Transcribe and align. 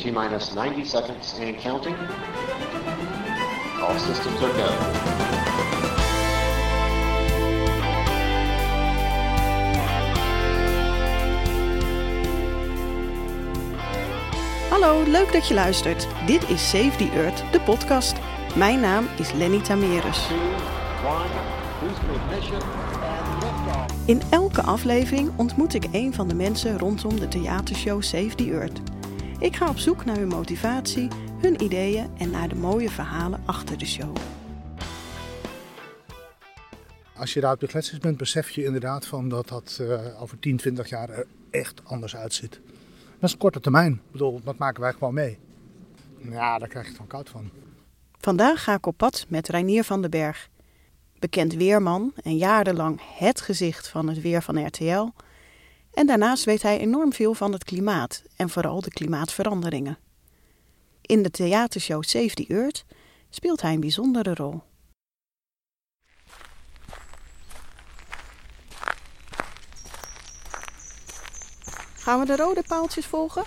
T 0.00 0.10
minus 0.10 0.54
90 0.54 0.84
seconds 0.84 1.34
and 1.40 1.58
counting. 1.58 1.94
All 3.82 3.98
systems 3.98 4.42
are 4.42 4.52
go. 4.52 4.68
Hallo, 14.70 15.02
leuk 15.06 15.32
dat 15.32 15.48
je 15.48 15.54
luistert. 15.54 16.06
Dit 16.26 16.48
is 16.48 16.70
Save 16.70 16.96
the 16.96 17.10
Earth, 17.14 17.44
de 17.52 17.60
podcast. 17.60 18.16
Mijn 18.54 18.80
naam 18.80 19.08
is 19.16 19.32
Lenny 19.32 19.60
Tamerus. 19.60 20.28
In 24.04 24.22
elke 24.30 24.62
aflevering 24.62 25.30
ontmoet 25.36 25.74
ik 25.74 25.84
een 25.92 26.14
van 26.14 26.28
de 26.28 26.34
mensen 26.34 26.78
rondom 26.78 27.20
de 27.20 27.28
theatershow 27.28 28.02
Save 28.02 28.34
the 28.34 28.50
Earth. 28.50 28.89
Ik 29.40 29.56
ga 29.56 29.68
op 29.68 29.78
zoek 29.78 30.04
naar 30.04 30.16
hun 30.16 30.28
motivatie, 30.28 31.08
hun 31.40 31.62
ideeën 31.62 32.10
en 32.18 32.30
naar 32.30 32.48
de 32.48 32.54
mooie 32.54 32.90
verhalen 32.90 33.42
achter 33.46 33.78
de 33.78 33.86
show. 33.86 34.16
Als 37.16 37.32
je 37.32 37.40
daar 37.40 37.52
op 37.52 37.60
de 37.60 37.66
gletsjers 37.66 37.98
bent, 37.98 38.16
besef 38.16 38.50
je 38.50 38.64
inderdaad 38.64 39.06
van 39.06 39.28
dat 39.28 39.48
dat 39.48 39.78
eh, 39.80 40.22
over 40.22 40.38
10, 40.38 40.56
20 40.56 40.88
jaar 40.88 41.10
er 41.10 41.26
echt 41.50 41.80
anders 41.84 42.16
uitziet. 42.16 42.50
Dat 42.50 43.28
is 43.28 43.32
een 43.32 43.38
korte 43.38 43.60
termijn. 43.60 43.92
Ik 43.92 44.12
bedoel, 44.12 44.40
dat 44.44 44.58
maken 44.58 44.80
wij 44.80 44.92
gewoon 44.92 45.14
mee. 45.14 45.38
Ja, 46.18 46.58
daar 46.58 46.68
krijg 46.68 46.84
je 46.84 46.90
het 46.90 46.98
van 46.98 47.06
koud 47.06 47.28
van. 47.28 47.50
Vandaag 48.18 48.64
ga 48.64 48.74
ik 48.74 48.86
op 48.86 48.96
pad 48.96 49.26
met 49.28 49.48
Reinier 49.48 49.84
van 49.84 50.00
den 50.00 50.10
Berg. 50.10 50.48
Bekend 51.18 51.54
weerman 51.54 52.12
en 52.22 52.36
jarenlang 52.36 53.00
het 53.18 53.40
gezicht 53.40 53.88
van 53.88 54.08
het 54.08 54.20
weer 54.20 54.42
van 54.42 54.66
RTL. 54.66 55.08
En 55.94 56.06
daarnaast 56.06 56.44
weet 56.44 56.62
hij 56.62 56.78
enorm 56.78 57.12
veel 57.12 57.34
van 57.34 57.52
het 57.52 57.64
klimaat 57.64 58.22
en 58.36 58.48
vooral 58.48 58.80
de 58.80 58.90
klimaatveranderingen. 58.90 59.98
In 61.00 61.22
de 61.22 61.30
theatershow 61.30 62.02
Save 62.02 62.34
the 62.34 62.46
Earth 62.48 62.84
speelt 63.30 63.62
hij 63.62 63.72
een 63.72 63.80
bijzondere 63.80 64.34
rol. 64.34 64.62
Gaan 71.96 72.20
we 72.20 72.26
de 72.26 72.36
rode 72.36 72.62
paaltjes 72.66 73.06
volgen? 73.06 73.44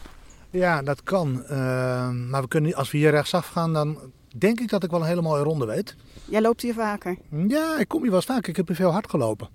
Ja, 0.50 0.82
dat 0.82 1.04
kan. 1.04 1.44
Eh, 1.44 2.10
maar 2.10 2.42
we 2.42 2.48
kunnen, 2.48 2.74
als 2.74 2.92
we 2.92 2.98
hier 2.98 3.12
rechtsaf 3.12 3.48
gaan, 3.48 3.74
dan 3.74 3.98
denk 4.38 4.60
ik 4.60 4.70
dat 4.70 4.84
ik 4.84 4.92
wel 4.92 5.00
een 5.00 5.08
hele 5.08 5.22
mooie 5.22 5.44
ronde 5.44 5.66
weet. 5.66 5.96
Jij 6.26 6.42
loopt 6.42 6.62
hier 6.62 6.74
vaker. 6.74 7.18
Ja, 7.48 7.80
ik 7.80 7.88
kom 7.88 8.02
hier 8.02 8.10
wel 8.10 8.20
eens 8.20 8.30
vaak. 8.30 8.48
Ik 8.48 8.56
heb 8.56 8.68
hier 8.68 8.76
veel 8.76 8.92
hard 8.92 9.10
gelopen. 9.10 9.50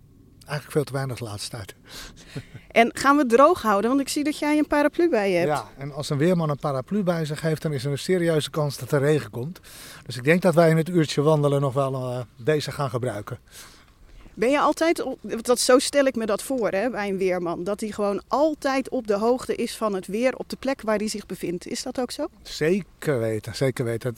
Eigenlijk 0.48 0.72
veel 0.72 0.84
te 0.84 0.92
weinig 0.92 1.18
de 1.18 1.24
laatste 1.24 1.50
tijd. 1.50 1.74
En 2.68 2.91
gaan 2.94 3.16
we 3.16 3.22
het 3.22 3.30
droog 3.30 3.62
houden? 3.62 3.91
Want 3.91 4.02
ik 4.02 4.08
zie 4.08 4.24
dat 4.24 4.38
jij 4.38 4.58
een 4.58 4.66
paraplu 4.66 5.08
bij 5.08 5.30
je 5.30 5.36
hebt. 5.36 5.48
Ja, 5.48 5.68
en 5.77 5.92
als 5.92 6.10
een 6.10 6.18
weerman 6.18 6.50
een 6.50 6.58
paraplu 6.58 7.02
bij 7.02 7.24
zich 7.24 7.40
heeft, 7.40 7.62
dan 7.62 7.72
is 7.72 7.84
er 7.84 7.90
een 7.90 7.98
serieuze 7.98 8.50
kans 8.50 8.78
dat 8.78 8.92
er 8.92 9.00
regen 9.00 9.30
komt. 9.30 9.60
Dus 10.06 10.16
ik 10.16 10.24
denk 10.24 10.42
dat 10.42 10.55
wij 10.55 10.70
in 10.70 10.77
het 10.77 10.88
uurtje 10.88 11.22
wandelen 11.22 11.60
nog 11.60 11.74
wel 11.74 11.94
eh, 11.94 12.20
deze 12.36 12.72
gaan 12.72 12.90
gebruiken. 12.90 13.38
Ben 14.34 14.50
je 14.50 14.60
altijd, 14.60 15.02
op, 15.02 15.18
dat, 15.44 15.60
zo 15.60 15.78
stel 15.78 16.05
ik 16.05 16.16
me 16.16 16.27
dat 16.27 16.42
voor 16.42 16.68
hè, 16.68 16.90
bij 16.90 17.08
een 17.08 17.18
weerman, 17.18 17.64
dat 17.64 17.80
hij 17.80 17.90
gewoon 17.90 18.22
altijd 18.28 18.88
op 18.88 19.06
de 19.06 19.16
hoogte 19.16 19.55
is 19.55 19.77
van 19.77 19.94
het 19.94 20.06
weer 20.06 20.36
op 20.36 20.48
de 20.48 20.56
plek 20.56 20.83
waar 20.83 20.96
hij 20.96 21.08
zich 21.08 21.27
bevindt. 21.27 21.66
Is 21.66 21.83
dat 21.83 22.00
ook 22.00 22.10
zo? 22.10 22.27
Zeker 22.42 23.18
weten, 23.18 23.56
zeker 23.56 23.84
weten. 23.84 24.16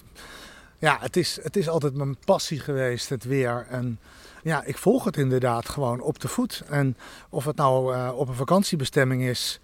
Ja, 0.80 0.96
het 1.00 1.16
is, 1.16 1.38
het 1.42 1.56
is 1.56 1.68
altijd 1.68 1.94
mijn 1.94 2.16
passie 2.24 2.60
geweest, 2.60 3.08
het 3.08 3.24
weer. 3.24 3.66
En 3.70 3.98
ja, 4.42 4.62
ik 4.64 4.78
volg 4.78 5.04
het 5.04 5.16
inderdaad 5.16 5.68
gewoon 5.68 6.00
op 6.00 6.20
de 6.20 6.28
voet. 6.28 6.62
En 6.68 6.96
of 7.30 7.44
het 7.44 7.56
nou 7.56 7.94
eh, 7.94 8.12
op 8.16 8.28
een 8.28 8.34
vakantiebestemming 8.34 9.22
is, 9.22 9.60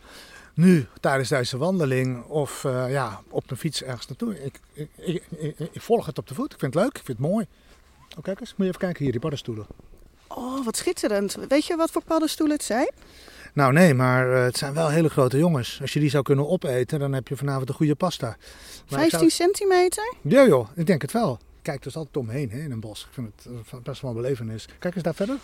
nu 0.55 0.87
tijdens 1.01 1.29
deze 1.29 1.57
wandeling, 1.59 2.25
of 2.25 2.65
eh, 2.65 2.91
ja, 2.91 3.21
op 3.29 3.51
een 3.51 3.57
fiets 3.57 3.83
ergens 3.83 4.07
naartoe. 4.07 4.45
Ik, 4.45 4.61
ik- 4.97 5.23
ik 5.73 5.81
volg 5.83 6.07
het 6.07 6.19
op 6.19 6.27
de 6.29 6.35
voet. 6.35 6.53
Ik 6.53 6.59
vind 6.59 6.75
het 6.75 6.83
leuk, 6.83 6.99
ik 6.99 7.05
vind 7.05 7.19
het 7.19 7.27
mooi. 7.29 7.47
Oh, 8.17 8.23
kijk 8.23 8.41
eens, 8.41 8.51
moet 8.51 8.59
je 8.59 8.67
even 8.67 8.79
kijken 8.81 9.03
hier, 9.03 9.11
die 9.13 9.21
paddenstoelen. 9.21 9.67
Oh, 10.27 10.65
wat 10.65 10.77
schitterend. 10.77 11.37
Weet 11.49 11.67
je 11.67 11.77
wat 11.77 11.91
voor 11.91 12.03
paddenstoelen 12.05 12.57
het 12.57 12.65
zijn? 12.67 12.91
Nou 13.57 13.73
nee, 13.73 13.95
maar 13.95 14.33
eh, 14.33 14.43
het 14.45 14.57
zijn 14.57 14.75
wel 14.75 14.89
hele 14.89 15.09
grote 15.09 15.39
jongens. 15.39 15.79
Als 15.81 15.93
je 15.93 16.01
die 16.01 16.11
zou 16.11 16.23
kunnen 16.23 16.49
opeten, 16.49 16.99
dan 16.99 17.13
heb 17.13 17.29
je 17.29 17.37
vanavond 17.37 17.69
een 17.69 17.75
goede 17.75 17.95
pasta. 17.95 18.27
Maar 18.27 19.03
ik 19.05 19.11
15 19.11 19.19
zou- 19.19 19.31
centimeter? 19.31 20.15
Ja 20.23 20.47
joh, 20.47 20.69
ik 20.75 20.87
denk 20.87 21.03
het 21.03 21.13
wel. 21.13 21.39
Kijk 21.63 21.83
dus 21.83 21.97
altijd 21.97 22.17
omheen 22.17 22.51
hè, 22.51 22.59
in 22.59 22.71
een 22.71 22.81
bos. 22.81 23.03
Ik 23.03 23.09
vind 23.15 23.33
het 23.37 23.47
eh, 23.73 23.79
best 23.83 24.01
wel 24.03 24.11
een 24.11 24.17
belevenis. 24.17 24.69
Kijk 24.79 24.95
eens 24.95 25.03
daar 25.05 25.15
verder. 25.15 25.37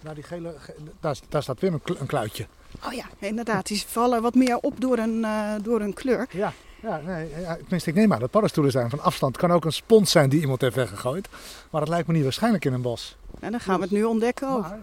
Daar, 0.00 0.14
die 0.14 0.22
gele, 0.22 0.54
ge- 0.58 0.74
daar, 1.00 1.16
daar 1.28 1.42
staat 1.42 1.60
weer 1.60 1.72
een, 1.72 1.80
een 1.98 2.06
kluitje. 2.06 2.46
Oh 2.86 2.92
ja, 2.92 3.04
inderdaad. 3.18 3.66
Die 3.66 3.82
vallen 3.86 4.22
wat 4.22 4.34
meer 4.34 4.56
op 4.56 4.80
door 4.80 4.98
een, 4.98 5.24
eh, 5.24 5.52
door 5.62 5.80
een 5.80 5.94
kleur. 5.94 6.26
Ja, 6.30 6.52
ja, 6.82 7.00
nee, 7.06 7.28
ja, 7.40 7.56
tenminste 7.56 7.90
ik 7.90 7.96
neem 7.96 8.12
aan 8.12 8.20
dat 8.20 8.30
paddenstoelen 8.30 8.72
zijn 8.72 8.90
van 8.90 9.00
afstand. 9.00 9.36
Het 9.36 9.46
kan 9.46 9.52
ook 9.56 9.64
een 9.64 9.72
spons 9.72 10.10
zijn 10.10 10.28
die 10.28 10.40
iemand 10.40 10.60
heeft 10.60 10.74
weggegooid. 10.76 11.28
Maar 11.70 11.80
dat 11.80 11.90
lijkt 11.90 12.06
me 12.08 12.14
niet 12.14 12.22
waarschijnlijk 12.22 12.64
in 12.64 12.72
een 12.72 12.82
bos. 12.82 13.16
En 13.40 13.50
dan 13.50 13.60
gaan 13.60 13.76
we 13.76 13.82
het 13.82 13.90
nu 13.92 14.04
ontdekken 14.04 14.48
ook. 14.48 14.60
Maar 14.62 14.78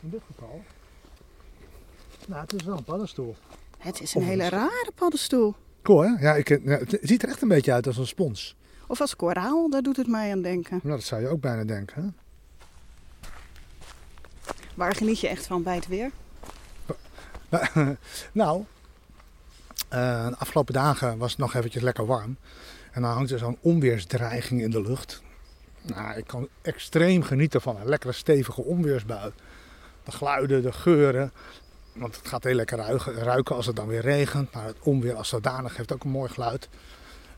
in 0.00 0.10
dit 0.10 0.20
geval, 0.26 0.62
nou 2.28 2.40
het 2.40 2.52
is 2.52 2.62
wel 2.62 2.76
een 2.76 2.84
paddenstoel. 2.84 3.36
Het 3.78 4.00
is 4.00 4.14
een 4.14 4.22
hele 4.22 4.48
rare 4.48 4.90
paddenstoel. 4.94 5.54
Cool 5.82 6.00
hè? 6.00 6.08
Ja, 6.20 6.34
ik, 6.34 6.48
ja, 6.48 6.58
het 6.64 6.98
ziet 7.02 7.22
er 7.22 7.28
echt 7.28 7.42
een 7.42 7.48
beetje 7.48 7.72
uit 7.72 7.86
als 7.86 7.96
een 7.96 8.06
spons. 8.06 8.56
Of 8.86 9.00
als 9.00 9.16
koraal, 9.16 9.70
daar 9.70 9.82
doet 9.82 9.96
het 9.96 10.06
mij 10.06 10.32
aan 10.32 10.42
denken. 10.42 10.80
Nou, 10.82 10.96
dat 10.96 11.06
zou 11.06 11.20
je 11.20 11.28
ook 11.28 11.40
bijna 11.40 11.64
denken. 11.64 12.02
Hè? 12.02 12.08
Waar 14.74 14.94
geniet 14.94 15.20
je 15.20 15.28
echt 15.28 15.46
van 15.46 15.62
bij 15.62 15.74
het 15.74 15.88
weer? 15.88 16.10
nou, 18.32 18.64
eh, 19.88 20.28
de 20.28 20.36
afgelopen 20.38 20.74
dagen 20.74 21.18
was 21.18 21.30
het 21.30 21.40
nog 21.40 21.54
eventjes 21.54 21.82
lekker 21.82 22.06
warm. 22.06 22.36
En 22.92 23.02
dan 23.02 23.10
hangt 23.10 23.30
er 23.30 23.38
zo'n 23.38 23.58
onweersdreiging 23.60 24.62
in 24.62 24.70
de 24.70 24.82
lucht. 24.82 25.22
Nou, 25.82 26.16
ik 26.16 26.26
kan 26.26 26.48
extreem 26.62 27.22
genieten 27.22 27.60
van 27.60 27.76
een 27.76 27.88
lekkere 27.88 28.12
stevige 28.12 28.62
onweersbui. 28.62 29.32
De 30.04 30.12
geluiden, 30.12 30.62
de 30.62 30.72
geuren. 30.72 31.32
Want 31.92 32.16
het 32.16 32.28
gaat 32.28 32.44
heel 32.44 32.54
lekker 32.54 32.78
ruiken, 33.14 33.56
als 33.56 33.66
het 33.66 33.76
dan 33.76 33.86
weer 33.86 34.00
regent. 34.00 34.52
Maar 34.52 34.66
het 34.66 34.76
onweer 34.82 35.14
als 35.14 35.28
zodanig 35.28 35.76
heeft 35.76 35.92
ook 35.92 36.04
een 36.04 36.10
mooi 36.10 36.30
geluid. 36.30 36.68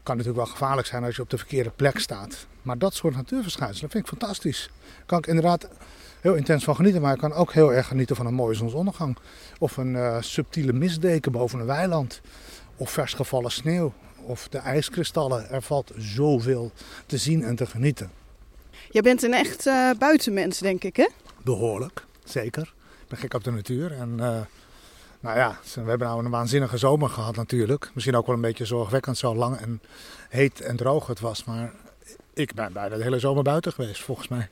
Kan 0.02 0.16
natuurlijk 0.16 0.44
wel 0.44 0.54
gevaarlijk 0.54 0.86
zijn 0.86 1.04
als 1.04 1.16
je 1.16 1.22
op 1.22 1.30
de 1.30 1.38
verkeerde 1.38 1.70
plek 1.70 1.98
staat. 1.98 2.46
Maar 2.62 2.78
dat 2.78 2.94
soort 2.94 3.14
natuurverschijnselen 3.14 3.90
vind 3.90 4.02
ik 4.02 4.18
fantastisch. 4.18 4.70
Kan 5.06 5.18
ik 5.18 5.26
inderdaad 5.26 5.68
heel 6.20 6.34
intens 6.34 6.64
van 6.64 6.76
genieten. 6.76 7.00
Maar 7.00 7.12
ik 7.12 7.18
kan 7.20 7.32
ook 7.32 7.52
heel 7.52 7.72
erg 7.72 7.86
genieten 7.86 8.16
van 8.16 8.26
een 8.26 8.34
mooie 8.34 8.54
zonsondergang. 8.54 9.16
Of 9.58 9.76
een 9.76 9.96
eh, 9.96 10.16
subtiele 10.20 10.72
mistdeken 10.72 11.32
boven 11.32 11.60
een 11.60 11.66
weiland. 11.66 12.20
Of 12.76 12.90
vers 12.90 13.14
gevallen 13.14 13.50
sneeuw. 13.50 13.92
Of 14.20 14.48
de 14.48 14.58
ijskristallen. 14.58 15.50
Er 15.50 15.62
valt 15.62 15.92
zoveel 15.96 16.72
te 17.06 17.16
zien 17.16 17.42
en 17.42 17.56
te 17.56 17.66
genieten. 17.66 18.10
Je 18.90 19.02
bent 19.02 19.22
een 19.22 19.34
echt 19.34 19.66
eh, 19.66 19.90
buitenmens, 19.98 20.58
denk 20.58 20.84
ik, 20.84 20.96
hè? 20.96 21.08
Behoorlijk, 21.42 22.04
zeker. 22.24 22.74
Ik 23.04 23.10
ben 23.10 23.18
gek 23.18 23.34
op 23.34 23.44
de 23.44 23.50
natuur. 23.50 23.92
En 23.92 24.20
eh, 24.20 24.40
nou 25.20 25.38
ja, 25.38 25.58
we 25.74 25.88
hebben 25.88 26.08
nou 26.08 26.24
een 26.24 26.30
waanzinnige 26.30 26.76
zomer 26.76 27.08
gehad 27.08 27.36
natuurlijk. 27.36 27.90
Misschien 27.94 28.16
ook 28.16 28.26
wel 28.26 28.34
een 28.34 28.40
beetje 28.40 28.64
zorgwekkend 28.64 29.18
zo 29.18 29.34
lang 29.34 29.56
en 29.56 29.80
heet 30.28 30.60
en 30.60 30.76
droog 30.76 31.06
het 31.06 31.20
was. 31.20 31.44
Maar 31.44 31.72
ik 32.34 32.54
ben 32.54 32.72
bijna 32.72 32.96
de 32.96 33.02
hele 33.02 33.18
zomer 33.18 33.42
buiten 33.42 33.72
geweest 33.72 34.02
volgens 34.02 34.28
mij. 34.28 34.48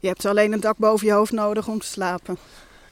Je 0.00 0.08
hebt 0.08 0.24
alleen 0.24 0.52
een 0.52 0.60
dak 0.60 0.76
boven 0.76 1.06
je 1.06 1.12
hoofd 1.12 1.32
nodig 1.32 1.68
om 1.68 1.78
te 1.78 1.86
slapen. 1.86 2.36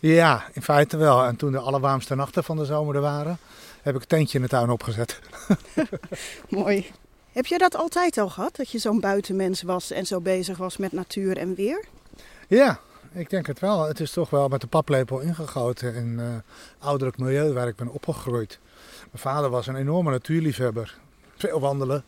Ja, 0.00 0.44
in 0.52 0.62
feite 0.62 0.96
wel. 0.96 1.24
En 1.24 1.36
toen 1.36 1.52
de 1.52 1.58
allerwarmste 1.58 2.14
nachten 2.14 2.44
van 2.44 2.56
de 2.56 2.64
zomer 2.64 2.94
er 2.94 3.00
waren, 3.00 3.38
heb 3.82 3.94
ik 3.94 4.00
een 4.00 4.06
tentje 4.06 4.38
in 4.38 4.44
de 4.44 4.50
tuin 4.50 4.70
opgezet. 4.70 5.20
Mooi. 6.48 6.90
Heb 7.32 7.46
je 7.46 7.58
dat 7.58 7.76
altijd 7.76 8.18
al 8.18 8.28
gehad, 8.28 8.56
dat 8.56 8.70
je 8.70 8.78
zo'n 8.78 9.00
buitenmens 9.00 9.62
was 9.62 9.90
en 9.90 10.06
zo 10.06 10.20
bezig 10.20 10.56
was 10.56 10.76
met 10.76 10.92
natuur 10.92 11.36
en 11.36 11.54
weer? 11.54 11.84
Ja, 12.48 12.80
ik 13.16 13.30
denk 13.30 13.46
het 13.46 13.60
wel. 13.60 13.86
Het 13.86 14.00
is 14.00 14.10
toch 14.10 14.30
wel 14.30 14.48
met 14.48 14.60
de 14.60 14.66
paplepel 14.66 15.20
ingegoten 15.20 15.94
in 15.94 16.20
eh 16.20 16.26
ouderlijk 16.78 17.18
milieu 17.18 17.52
waar 17.52 17.68
ik 17.68 17.76
ben 17.76 17.88
opgegroeid. 17.88 18.58
Mijn 18.98 19.22
vader 19.22 19.50
was 19.50 19.66
een 19.66 19.76
enorme 19.76 20.10
natuurliefhebber. 20.10 20.98
Veel 21.36 21.60
wandelen. 21.60 22.04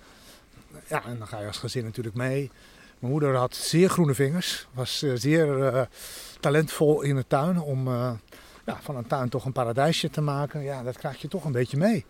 Ja, 0.89 1.05
en 1.05 1.19
dan 1.19 1.27
ga 1.27 1.41
je 1.41 1.47
als 1.47 1.59
gezin 1.59 1.85
natuurlijk 1.85 2.17
mee. 2.17 2.51
Mijn 2.99 3.13
moeder 3.13 3.37
had 3.37 3.55
zeer 3.55 3.91
groene 3.91 4.15
vingers. 4.15 4.67
Was 4.73 5.03
eh, 5.03 5.13
zeer 5.15 5.63
eh, 5.63 5.83
talentvol 6.41 7.03
in 7.03 7.17
de 7.17 7.25
tuin 7.27 7.61
om 7.61 7.89
ja, 8.67 8.79
van 8.81 8.97
een 8.97 9.07
tuin 9.07 9.29
toch 9.29 9.45
een 9.45 9.53
paradijsje 9.53 10.11
te 10.11 10.21
maken. 10.21 10.63
Ja, 10.63 10.83
dat 10.83 10.99
krijg 10.99 11.21
je 11.21 11.29
toch 11.29 11.45
een 11.45 11.53
beetje 11.53 11.77
mee. 11.77 12.05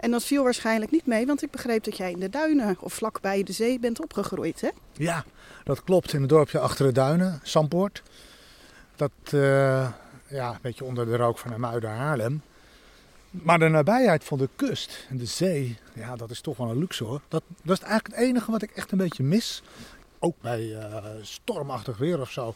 En 0.00 0.10
dat 0.10 0.24
viel 0.24 0.42
waarschijnlijk 0.42 0.90
niet 0.90 1.06
mee, 1.06 1.26
want 1.26 1.42
ik 1.42 1.50
begreep 1.50 1.84
dat 1.84 1.96
jij 1.96 2.10
in 2.10 2.20
de 2.20 2.28
duinen 2.28 2.76
of 2.80 2.92
vlakbij 2.92 3.42
de 3.42 3.52
zee 3.52 3.78
bent 3.78 4.00
opgegroeid, 4.00 4.60
hè? 4.60 4.68
Ja, 4.92 5.24
dat 5.64 5.84
klopt. 5.84 6.12
In 6.12 6.20
het 6.20 6.28
dorpje 6.28 6.58
achter 6.58 6.86
de 6.86 6.92
duinen, 6.92 7.40
Sampoort. 7.42 8.02
Dat, 8.96 9.10
eh, 9.24 9.92
ja, 10.26 10.50
een 10.50 10.58
beetje 10.62 10.84
onder 10.84 11.06
de 11.06 11.16
rook 11.16 11.38
van 11.38 11.60
Muiden 11.60 11.90
Haarlem. 11.90 12.42
Maar 13.30 13.58
de 13.58 13.68
nabijheid 13.68 14.24
van 14.24 14.38
de 14.38 14.48
kust 14.56 15.06
en 15.08 15.18
de 15.18 15.26
zee, 15.26 15.78
ja, 15.94 16.16
dat 16.16 16.30
is 16.30 16.40
toch 16.40 16.56
wel 16.56 16.70
een 16.70 16.78
luxe 16.78 17.04
hoor. 17.04 17.20
Dat, 17.28 17.42
dat 17.62 17.76
is 17.76 17.84
eigenlijk 17.84 18.14
het 18.14 18.28
enige 18.28 18.50
wat 18.50 18.62
ik 18.62 18.70
echt 18.70 18.92
een 18.92 18.98
beetje 18.98 19.22
mis. 19.22 19.62
Ook 20.18 20.34
bij 20.40 20.76
eh, 20.76 21.04
stormachtig 21.22 21.96
weer 21.96 22.20
of 22.20 22.30
zo. 22.30 22.54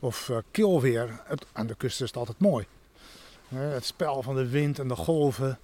Of 0.00 0.30
weer. 0.80 1.20
Het, 1.24 1.46
aan 1.52 1.66
de 1.66 1.74
kust 1.74 2.00
is 2.00 2.06
het 2.06 2.16
altijd 2.16 2.38
mooi. 2.38 2.66
Het 3.48 3.84
spel 3.84 4.22
van 4.22 4.34
de 4.34 4.48
wind 4.48 4.78
en 4.78 4.88
de 4.88 4.96
golven. 4.96 5.58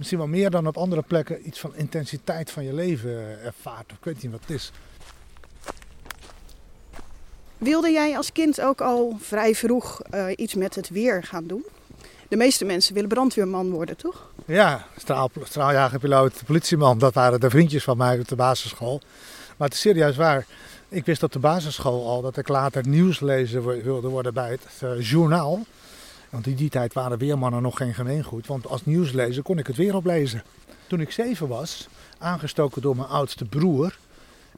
Misschien 0.00 0.18
wel 0.20 0.28
meer 0.28 0.50
dan 0.50 0.66
op 0.66 0.76
andere 0.76 1.02
plekken 1.02 1.46
iets 1.46 1.60
van 1.60 1.76
intensiteit 1.76 2.50
van 2.50 2.64
je 2.64 2.74
leven 2.74 3.42
ervaart. 3.44 3.90
Of 3.90 3.96
ik 3.96 4.04
weet 4.04 4.22
niet 4.22 4.32
wat 4.32 4.40
het 4.40 4.50
is. 4.50 4.72
Wilde 7.58 7.90
jij 7.90 8.16
als 8.16 8.32
kind 8.32 8.60
ook 8.60 8.80
al 8.80 9.16
vrij 9.20 9.54
vroeg 9.54 10.00
uh, 10.14 10.26
iets 10.36 10.54
met 10.54 10.74
het 10.74 10.88
weer 10.88 11.22
gaan 11.22 11.46
doen? 11.46 11.64
De 12.28 12.36
meeste 12.36 12.64
mensen 12.64 12.94
willen 12.94 13.08
brandweerman 13.08 13.70
worden, 13.70 13.96
toch? 13.96 14.30
Ja, 14.46 14.86
straal, 14.96 15.30
straaljagerpiloot, 15.42 16.42
politieman, 16.46 16.98
dat 16.98 17.14
waren 17.14 17.40
de 17.40 17.50
vriendjes 17.50 17.84
van 17.84 17.96
mij 17.96 18.18
op 18.18 18.28
de 18.28 18.36
basisschool. 18.36 19.00
Maar 19.56 19.68
het 19.68 19.76
is 19.76 19.82
serieus 19.82 20.16
waar. 20.16 20.46
Ik 20.88 21.04
wist 21.04 21.22
op 21.22 21.32
de 21.32 21.38
basisschool 21.38 22.06
al 22.06 22.22
dat 22.22 22.36
ik 22.36 22.48
later 22.48 22.88
nieuwslezer 22.88 23.82
wilde 23.82 24.08
worden 24.08 24.34
bij 24.34 24.50
het 24.50 24.66
uh, 24.84 25.10
journaal. 25.10 25.66
Want 26.30 26.46
in 26.46 26.54
die 26.54 26.70
tijd 26.70 26.92
waren 26.92 27.18
weermannen 27.18 27.62
nog 27.62 27.76
geen 27.76 27.94
gemeengoed. 27.94 28.46
Want 28.46 28.66
als 28.66 28.84
nieuwslezer 28.84 29.42
kon 29.42 29.58
ik 29.58 29.66
het 29.66 29.76
weer 29.76 29.94
oplezen. 29.94 30.42
Toen 30.86 31.00
ik 31.00 31.10
zeven 31.10 31.48
was, 31.48 31.88
aangestoken 32.18 32.82
door 32.82 32.96
mijn 32.96 33.08
oudste 33.08 33.44
broer, 33.44 33.98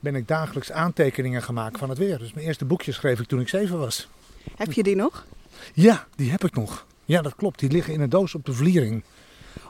ben 0.01 0.15
ik 0.15 0.29
dagelijks 0.29 0.73
aantekeningen 0.73 1.43
gemaakt 1.43 1.79
van 1.79 1.89
het 1.89 1.99
weer. 1.99 2.19
Dus 2.19 2.33
mijn 2.33 2.47
eerste 2.47 2.65
boekje 2.65 2.93
schreef 2.93 3.21
ik 3.21 3.27
toen 3.27 3.41
ik 3.41 3.49
zeven 3.49 3.79
was. 3.79 4.09
Heb 4.57 4.73
je 4.73 4.83
die 4.83 4.97
nog? 4.97 5.27
Ja, 5.75 6.07
die 6.17 6.31
heb 6.31 6.45
ik 6.45 6.55
nog. 6.55 6.87
Ja, 7.05 7.23
dat 7.23 7.35
klopt. 7.35 7.59
Die 7.59 7.71
liggen 7.71 7.93
in 7.93 8.01
een 8.01 8.11
doos 8.11 8.35
op 8.35 8.45
de 8.45 8.53
vliering. 8.53 9.03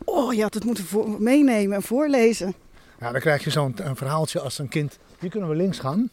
Oh, 0.05 0.33
je 0.33 0.43
had 0.43 0.55
het 0.55 0.65
moeten 0.65 0.85
meenemen 1.19 1.77
en 1.77 1.83
voorlezen. 1.83 2.55
Ja, 3.01 3.13
dan 3.13 3.21
krijg 3.21 3.45
je 3.45 3.51
zo'n 3.51 3.77
verhaaltje 3.95 4.41
als 4.41 4.59
een 4.59 4.69
kind. 4.69 4.99
Hier 5.19 5.31
kunnen 5.31 5.49
we 5.49 5.55
links 5.55 5.79
gaan. 5.79 6.11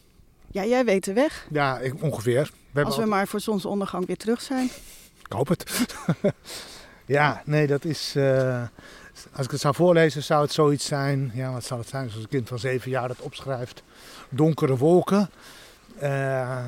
Ja, 0.51 0.65
jij 0.65 0.85
weet 0.85 1.03
de 1.03 1.13
weg. 1.13 1.47
Ja, 1.51 1.79
ik, 1.79 2.03
ongeveer. 2.03 2.51
We 2.71 2.83
als 2.83 2.97
we 2.97 3.05
maar 3.05 3.27
voor 3.27 3.39
zonsondergang 3.39 4.05
weer 4.05 4.17
terug 4.17 4.41
zijn. 4.41 4.69
Ik 5.29 5.35
hoop 5.35 5.47
het. 5.47 5.93
ja, 7.05 7.41
nee, 7.45 7.67
dat 7.67 7.85
is... 7.85 8.13
Uh, 8.15 8.63
als 9.31 9.45
ik 9.45 9.51
het 9.51 9.61
zou 9.61 9.75
voorlezen, 9.75 10.23
zou 10.23 10.41
het 10.41 10.51
zoiets 10.51 10.85
zijn. 10.85 11.31
Ja, 11.33 11.51
wat 11.51 11.63
zou 11.63 11.79
het 11.79 11.89
zijn 11.89 12.05
als 12.05 12.15
een 12.15 12.27
kind 12.27 12.47
van 12.47 12.59
zeven 12.59 12.91
jaar 12.91 13.07
dat 13.07 13.19
opschrijft? 13.19 13.83
Donkere 14.29 14.77
wolken. 14.77 15.29
Uh, 16.01 16.67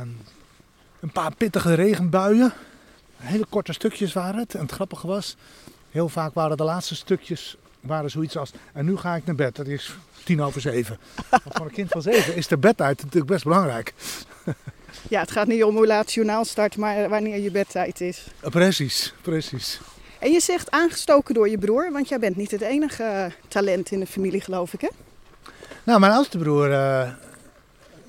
een 1.00 1.12
paar 1.12 1.36
pittige 1.36 1.74
regenbuien. 1.74 2.54
Hele 3.18 3.46
korte 3.50 3.74
stukjes 3.74 4.14
waren 4.14 4.40
het. 4.40 4.56
En 4.56 4.62
het 4.62 4.72
grappige 4.72 5.08
was, 5.08 5.36
heel 5.90 6.10
vaak 6.10 6.34
waren 6.34 6.58
de 6.58 6.64
laatste 6.64 6.96
stukjes 6.96 7.58
waren 7.80 8.10
zoiets 8.10 8.38
als... 8.38 8.52
En 8.74 8.86
nu 8.86 8.98
ga 8.98 9.16
ik 9.16 9.26
naar 9.26 9.36
bed. 9.36 9.56
Dat 9.56 9.68
is 9.68 9.96
tien 10.24 10.42
over 10.42 10.62
zeven. 10.62 10.98
Voor 11.46 11.66
een 11.66 11.72
kind 11.72 11.90
van 11.90 12.02
zeven 12.02 12.36
is 12.36 12.48
de 12.48 12.58
bedtijd 12.58 12.98
natuurlijk 12.98 13.32
best 13.32 13.44
belangrijk. 13.44 13.94
Ja, 15.10 15.20
het 15.20 15.32
gaat 15.32 15.48
niet 15.48 15.64
om 15.64 15.76
hoe 15.76 15.88
laat 15.88 16.02
het 16.02 16.14
journaal 16.14 16.46
start, 16.46 16.78
maar 16.78 17.10
wanneer 17.10 17.40
je 17.40 17.52
bedtijd 17.52 18.02
is. 18.02 18.24
Precies, 18.40 19.14
precies. 19.22 19.80
En 20.20 20.32
je 20.32 20.40
zegt 20.40 20.72
aangestoken 20.72 21.34
door 21.34 21.50
je 21.50 21.58
broer, 21.58 21.92
want 21.92 22.10
jij 22.10 22.20
bent 22.20 22.36
niet 22.36 22.52
het 22.52 22.62
enige 22.62 23.32
talent 23.48 23.92
in 23.92 24.00
de 24.00 24.06
familie, 24.06 24.42
geloof 24.42 24.74
ik, 24.74 24.82
hè? 24.82 24.88
Nou, 25.84 26.00
mijn 26.00 26.12
oudste 26.12 26.38
broer, 26.38 26.70
uh, 26.70 27.10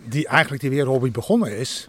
die 0.05 0.27
eigenlijk 0.27 0.63
die 0.63 0.71
weerhobby 0.71 1.11
begonnen 1.11 1.57
is, 1.57 1.89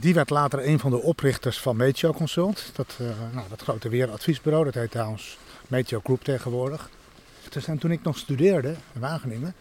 die 0.00 0.14
werd 0.14 0.30
later 0.30 0.66
een 0.66 0.78
van 0.78 0.90
de 0.90 1.02
oprichters 1.02 1.58
van 1.58 1.76
Meteo 1.76 2.12
Consult. 2.12 2.70
Dat, 2.72 2.96
uh, 3.00 3.08
nou, 3.32 3.48
dat 3.48 3.62
grote 3.62 3.88
weeradviesbureau, 3.88 4.64
dat 4.64 4.74
heet 4.74 4.90
trouwens 4.90 5.38
Meteo 5.68 6.00
Group 6.04 6.24
tegenwoordig. 6.24 6.90
Dus 7.48 7.66
en 7.66 7.78
toen 7.78 7.90
ik 7.90 8.02
nog 8.02 8.18
studeerde 8.18 8.74
in 8.94 9.00
Wageningen, 9.00 9.54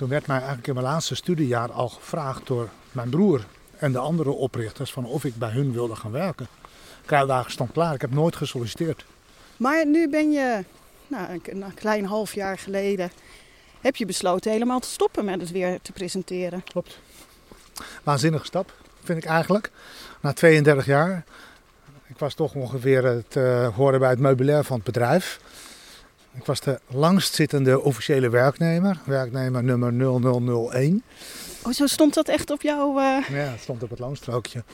toen 0.00 0.08
werd 0.08 0.26
mij 0.26 0.36
eigenlijk 0.36 0.66
in 0.66 0.74
mijn 0.74 0.86
laatste 0.86 1.14
studiejaar 1.14 1.72
al 1.72 1.88
gevraagd 1.88 2.46
door 2.46 2.68
mijn 2.92 3.10
broer 3.10 3.44
en 3.76 3.92
de 3.92 3.98
andere 3.98 4.30
oprichters 4.30 4.92
van 4.92 5.04
of 5.04 5.24
ik 5.24 5.36
bij 5.36 5.50
hun 5.50 5.72
wilde 5.72 5.96
gaan 5.96 6.10
werken. 6.10 6.46
Kruidagen 7.04 7.50
stond 7.50 7.72
klaar, 7.72 7.94
ik 7.94 8.00
heb 8.00 8.10
nooit 8.10 8.36
gesolliciteerd. 8.36 9.04
Maar 9.56 9.86
nu 9.86 10.08
ben 10.08 10.30
je, 10.30 10.64
nou, 11.06 11.40
een 11.44 11.74
klein 11.74 12.04
half 12.04 12.34
jaar 12.34 12.58
geleden, 12.58 13.10
heb 13.80 13.96
je 13.96 14.06
besloten 14.06 14.50
helemaal 14.50 14.80
te 14.80 14.88
stoppen 14.88 15.24
met 15.24 15.40
het 15.40 15.50
weer 15.50 15.78
te 15.82 15.92
presenteren. 15.92 16.64
Klopt. 16.64 16.98
Waanzinnige 18.02 18.44
stap, 18.44 18.72
vind 19.02 19.18
ik 19.18 19.24
eigenlijk. 19.24 19.70
Na 20.20 20.32
32 20.32 20.86
jaar. 20.86 21.24
Ik 22.06 22.18
was 22.18 22.34
toch 22.34 22.54
ongeveer 22.54 23.04
het 23.04 23.36
uh, 23.36 23.76
horen 23.76 24.00
bij 24.00 24.10
het 24.10 24.18
meubilair 24.18 24.64
van 24.64 24.76
het 24.76 24.84
bedrijf. 24.84 25.40
Ik 26.32 26.44
was 26.44 26.60
de 26.60 26.80
langstzittende 26.86 27.80
officiële 27.80 28.28
werknemer, 28.28 29.00
werknemer 29.04 29.64
nummer 29.64 29.92
0001. 30.72 31.02
Oh, 31.62 31.72
zo 31.72 31.86
stond 31.86 32.14
dat 32.14 32.28
echt 32.28 32.50
op 32.50 32.62
jouw... 32.62 32.98
Uh... 32.98 33.28
Ja, 33.28 33.36
het 33.36 33.60
stond 33.60 33.82
op 33.82 33.90
het 33.90 33.98
loonstrookje. 33.98 34.64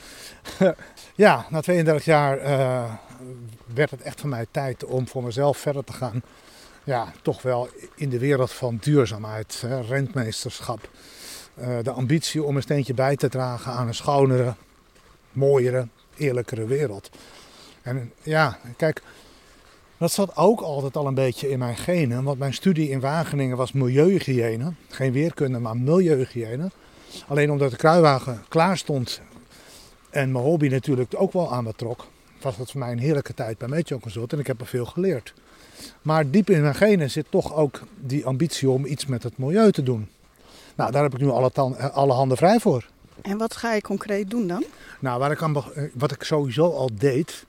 ja, 1.15 1.45
na 1.49 1.61
32 1.61 2.05
jaar 2.05 2.41
uh, 2.41 2.93
werd 3.73 3.91
het 3.91 4.01
echt 4.01 4.21
van 4.21 4.29
mij 4.29 4.45
tijd 4.51 4.85
om 4.85 5.07
voor 5.07 5.23
mezelf 5.23 5.57
verder 5.57 5.83
te 5.83 5.93
gaan. 5.93 6.21
Ja, 6.83 7.11
toch 7.21 7.41
wel 7.41 7.69
in 7.95 8.09
de 8.09 8.19
wereld 8.19 8.51
van 8.51 8.77
duurzaamheid, 8.81 9.61
hè, 9.61 9.81
rentmeesterschap. 9.81 10.89
Uh, 11.59 11.77
de 11.83 11.91
ambitie 11.91 12.43
om 12.43 12.55
een 12.55 12.61
steentje 12.61 12.93
bij 12.93 13.15
te 13.15 13.29
dragen 13.29 13.71
aan 13.71 13.87
een 13.87 13.95
schonere, 13.95 14.55
mooiere, 15.31 15.87
eerlijkere 16.17 16.65
wereld. 16.65 17.09
En 17.81 18.13
ja, 18.23 18.59
kijk, 18.77 19.01
dat 19.97 20.11
zat 20.11 20.35
ook 20.35 20.61
altijd 20.61 20.97
al 20.97 21.07
een 21.07 21.13
beetje 21.13 21.49
in 21.49 21.59
mijn 21.59 21.77
genen. 21.77 22.23
Want 22.23 22.39
mijn 22.39 22.53
studie 22.53 22.89
in 22.89 22.99
Wageningen 22.99 23.57
was 23.57 23.71
milieuhygiëne. 23.71 24.73
Geen 24.89 25.11
weerkunde, 25.11 25.59
maar 25.59 25.77
milieuhygiëne. 25.77 26.71
Alleen 27.27 27.51
omdat 27.51 27.71
de 27.71 27.77
kruiwagen 27.77 28.43
klaar 28.47 28.77
stond 28.77 29.21
en 30.09 30.31
mijn 30.31 30.43
hobby 30.43 30.67
natuurlijk 30.67 31.13
ook 31.17 31.33
wel 31.33 31.53
aan 31.53 31.63
me 31.63 31.73
trok, 31.75 32.05
was 32.41 32.57
het 32.57 32.71
voor 32.71 32.79
mij 32.79 32.91
een 32.91 32.99
heerlijke 32.99 33.33
tijd 33.33 33.57
bij 33.57 33.67
Meteo 33.67 33.99
Consult 33.99 34.33
en 34.33 34.39
ik 34.39 34.47
heb 34.47 34.61
er 34.61 34.67
veel 34.67 34.85
geleerd. 34.85 35.33
Maar 36.01 36.29
diep 36.29 36.49
in 36.49 36.61
mijn 36.61 36.75
genen 36.75 37.11
zit 37.11 37.25
toch 37.29 37.55
ook 37.55 37.81
die 37.99 38.25
ambitie 38.25 38.69
om 38.69 38.85
iets 38.85 39.05
met 39.05 39.23
het 39.23 39.37
milieu 39.37 39.71
te 39.71 39.83
doen. 39.83 40.09
Nou, 40.75 40.91
daar 40.91 41.03
heb 41.03 41.13
ik 41.13 41.19
nu 41.19 41.29
alle, 41.29 41.51
alle 41.91 42.13
handen 42.13 42.37
vrij 42.37 42.59
voor. 42.59 42.85
En 43.21 43.37
wat 43.37 43.55
ga 43.55 43.73
je 43.73 43.81
concreet 43.81 44.29
doen 44.29 44.47
dan? 44.47 44.63
Nou, 44.99 45.19
waar 45.19 45.31
ik 45.31 45.41
aan, 45.41 45.63
wat 45.93 46.11
ik 46.11 46.23
sowieso 46.23 46.71
al 46.71 46.89
deed, 46.93 47.45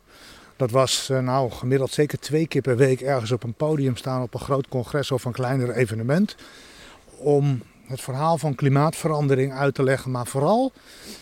dat 0.59 0.71
was 0.71 1.09
uh, 1.11 1.19
nou 1.19 1.51
gemiddeld 1.51 1.91
zeker 1.91 2.19
twee 2.19 2.47
keer 2.47 2.63
per 2.63 2.77
week 2.77 3.01
ergens 3.01 3.33
op 3.33 3.43
een 3.43 3.55
podium 3.55 3.97
staan 3.97 4.23
op 4.23 4.35
een 4.35 4.41
groot 4.41 4.69
congres 4.69 5.11
of 5.11 5.25
een 5.25 5.33
kleiner 5.33 5.71
evenement. 5.71 6.37
Om 7.17 7.63
het 7.87 8.01
verhaal 8.01 8.39
van 8.39 8.55
klimaatverandering 8.55 9.53
uit 9.53 9.75
te 9.75 9.83
leggen, 9.83 10.11
maar 10.11 10.27
vooral 10.27 10.73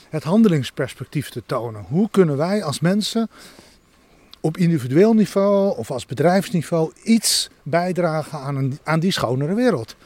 het 0.09 0.23
handelingsperspectief 0.23 1.29
te 1.29 1.43
tonen. 1.47 1.85
Hoe 1.89 2.11
kunnen 2.11 2.37
wij 2.37 2.65
als 2.65 2.81
mensen 2.81 3.29
op 4.41 4.57
individueel 4.57 5.15
niveau 5.15 5.77
of 5.77 5.91
als 5.91 6.07
bedrijfsniveau 6.07 6.93
iets 7.05 7.51
bijdragen 7.63 8.39
aan, 8.39 8.57
een, 8.57 8.79
aan 8.85 9.01
die 9.01 9.13
schonere 9.13 9.55
wereld? 9.55 9.97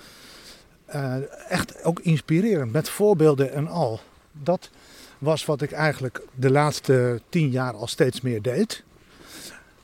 Uh, 0.95 1.15
echt 1.49 1.85
ook 1.85 2.01
inspirerend, 2.01 2.73
met 2.73 2.89
voorbeelden 2.89 3.53
en 3.53 3.69
al. 3.69 4.01
Dat 4.33 4.71
was 5.19 5.45
wat 5.45 5.63
ik 5.63 5.73
eigenlijk 5.73 6.21
de 6.35 6.51
laatste 6.51 7.21
tien 7.29 7.51
jaar 7.51 7.75
al 7.75 7.87
steeds 7.87 8.21
meer 8.21 8.43
deed. 8.43 8.83